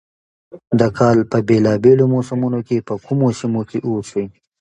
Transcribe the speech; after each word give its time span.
د 0.79 0.81
کال 0.97 1.17
په 1.31 1.37
بېلا 1.47 1.73
بېلو 1.83 2.05
موسمونو 2.15 2.59
کې 2.67 2.85
په 2.87 2.93
کومو 3.05 3.27
سيمو 3.39 3.61
کښې 3.69 3.79
اوسي، 3.87 4.23